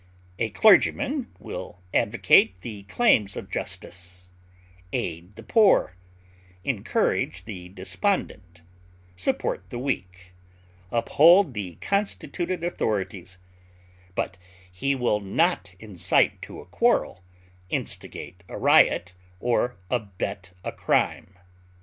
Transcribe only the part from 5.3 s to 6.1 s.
the poor,